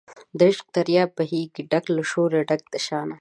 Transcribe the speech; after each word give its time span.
د 0.37 0.39
عشق 0.49 0.65
دریاب 0.75 1.09
بهیږي 1.17 1.61
ډک 1.71 1.85
له 1.95 2.03
شوره 2.11 2.39
ډک 2.49 2.63
د 2.73 2.75
شان 2.85 3.09